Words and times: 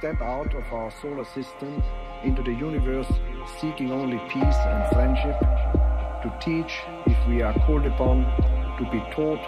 step 0.00 0.22
out 0.22 0.54
of 0.54 0.64
our 0.72 0.90
solar 1.02 1.26
system 1.26 1.82
into 2.24 2.42
the 2.42 2.54
universe 2.54 3.12
seeking 3.60 3.92
only 3.92 4.16
peace 4.30 4.56
and 4.64 4.88
friendship, 4.94 5.38
to 6.22 6.32
teach 6.40 6.80
if 7.04 7.28
we 7.28 7.42
are 7.42 7.52
called 7.66 7.84
upon, 7.84 8.24
to 8.78 8.88
be 8.90 8.98
taught 9.12 9.40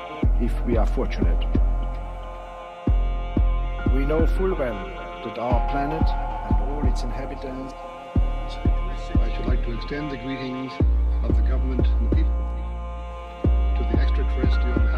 if 0.43 0.53
we 0.67 0.77
are 0.77 0.85
fortunate. 0.85 1.43
We 3.95 4.05
know 4.05 4.27
full 4.27 4.55
well 4.55 4.85
that 5.25 5.39
our 5.39 5.71
planet 5.71 6.07
and 6.07 6.57
all 6.69 6.87
its 6.87 7.03
inhabitants 7.03 7.73
I 7.73 9.33
should 9.35 9.47
like 9.47 9.65
to 9.65 9.73
extend 9.73 10.11
the 10.11 10.19
greetings 10.19 10.73
of 11.25 11.35
the 11.35 11.49
government 11.49 11.87
and 11.87 12.11
the 12.11 12.17
people 12.17 12.33
to 13.79 13.89
the 13.91 14.03
extraterrestrial 14.03 14.92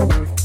Oh. 0.00 0.37